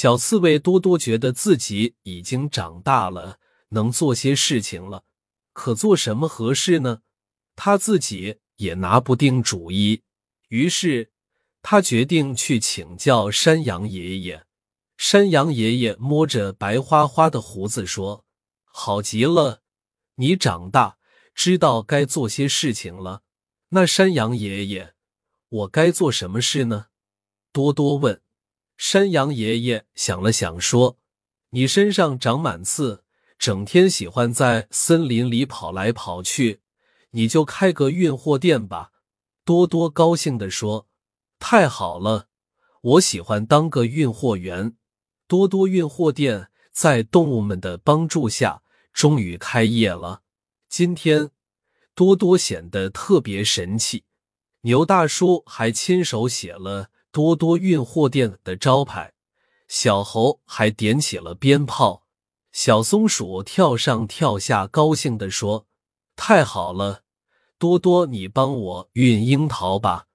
[0.00, 5.02] 小刺猬多多觉得自己已经长大了，能做些事情了。
[5.52, 7.00] 可做什么合适呢？
[7.56, 10.04] 他自己也拿不定主意。
[10.50, 11.10] 于是
[11.62, 14.46] 他决定去请教山羊爷爷。
[14.96, 18.24] 山羊爷爷摸着白花花的胡子说
[18.62, 19.62] ：“好极了，
[20.14, 20.98] 你长大，
[21.34, 23.22] 知道该做些事情了。
[23.70, 24.94] 那山羊爷爷，
[25.48, 26.86] 我该做什么事呢？”
[27.50, 28.22] 多多问。
[28.78, 30.98] 山羊爷爷想了想说
[31.50, 33.02] ：“你身上长满刺，
[33.36, 36.60] 整天喜欢在森林里跑来跑去，
[37.10, 38.92] 你就开个运货店吧。”
[39.44, 40.86] 多多高兴地说
[41.40, 42.28] ：“太好了，
[42.82, 44.76] 我喜欢当个运货员。”
[45.26, 50.22] 多多运货店在动物们的帮助下终于开业了。
[50.68, 51.30] 今天，
[51.96, 54.04] 多多显得特别神气。
[54.60, 56.90] 牛大叔还亲手写了。
[57.10, 59.12] 多多运货店的招牌，
[59.66, 62.04] 小猴还点起了鞭炮，
[62.52, 65.66] 小松鼠跳上跳下，高兴地说
[66.16, 67.02] ：“太好了，
[67.58, 70.06] 多多，你帮我运樱桃吧。”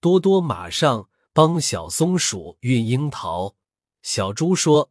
[0.00, 3.54] 多多马上帮小松鼠运樱桃。
[4.02, 4.90] 小猪说：“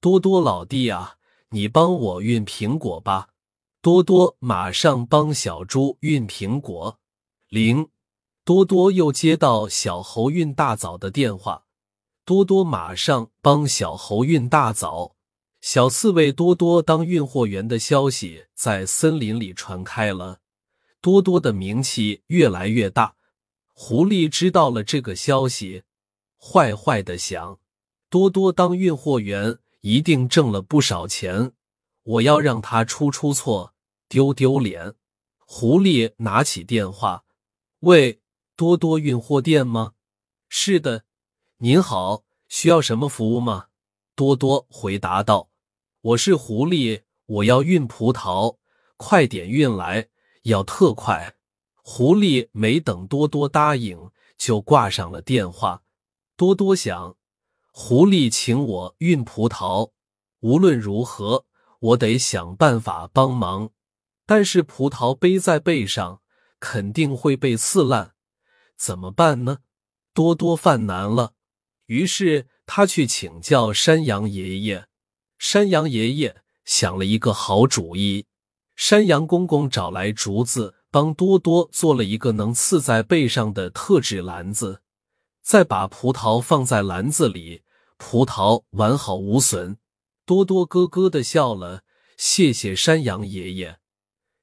[0.00, 1.16] 多多老弟啊，
[1.50, 3.28] 你帮我运苹果吧。”
[3.82, 6.98] 多多马上帮小猪运苹果。
[7.48, 7.88] 零。
[8.46, 11.64] 多多又接到小猴运大枣的电话，
[12.24, 15.16] 多多马上帮小猴运大枣。
[15.60, 20.38] 小刺猬多多当运货员的消息在森林里传开了，
[21.00, 23.16] 多多的名气越来越大。
[23.72, 25.82] 狐狸知道了这个消息，
[26.38, 27.58] 坏坏的想：
[28.08, 31.50] 多多当运货员一定挣了不少钱，
[32.04, 33.74] 我要让他出出错，
[34.08, 34.94] 丢丢脸。
[35.38, 37.24] 狐狸拿起电话，
[37.80, 38.20] 喂。
[38.56, 39.92] 多多运货店吗？
[40.48, 41.04] 是的，
[41.58, 43.66] 您好，需要什么服务吗？
[44.14, 45.50] 多多回答道
[46.00, 48.56] ：“我是狐狸，我要运葡萄，
[48.96, 50.08] 快点运来，
[50.44, 51.34] 要特快。”
[51.84, 55.82] 狐狸没等多多答应，就挂上了电话。
[56.34, 57.14] 多多想，
[57.72, 59.90] 狐狸请我运葡萄，
[60.40, 61.44] 无论如何，
[61.80, 63.68] 我得想办法帮忙。
[64.24, 66.22] 但是葡萄背在背上，
[66.58, 68.14] 肯定会被刺烂。
[68.76, 69.58] 怎么办呢？
[70.12, 71.34] 多多犯难了。
[71.86, 74.86] 于是他去请教山羊爷爷。
[75.38, 78.26] 山羊爷爷想了一个好主意。
[78.74, 84.82] 山羊公公找来竹子，帮多多做了一个能刺在背上的特制篮子，
[85.42, 87.62] 再把葡萄放在篮子里，
[87.96, 89.78] 葡萄完好无损。
[90.24, 91.82] 多多咯咯的笑了，
[92.18, 93.78] 谢谢山羊爷爷。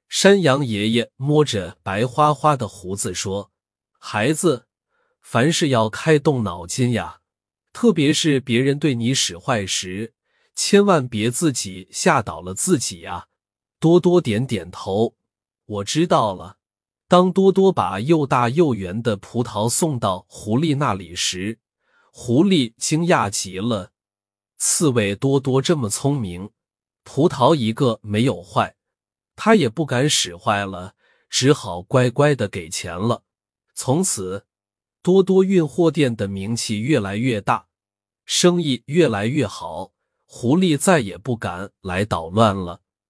[0.08, 3.52] 山羊爷爷摸着白花花的胡子说。
[4.06, 4.66] 孩子，
[5.22, 7.20] 凡事要开动脑筋呀，
[7.72, 10.12] 特别是别人对你使坏时，
[10.54, 13.28] 千万别自己吓倒了自己呀。
[13.80, 15.16] 多多点点头，
[15.64, 16.58] 我知道了。
[17.08, 21.58] 当多多把又大又圆的葡萄送到狐狸那里时，
[22.12, 23.92] 狐狸惊讶极了。
[24.58, 26.50] 刺猬多多这么聪明，
[27.04, 28.76] 葡萄一个没有坏，
[29.34, 30.94] 他也不敢使坏了，
[31.30, 33.22] 只好乖乖的给钱了。
[33.74, 34.46] 从此，
[35.02, 37.66] 多多运货店的名气越来越大，
[38.24, 39.92] 生意越来越好，
[40.24, 42.83] 狐狸再也不敢来捣乱了。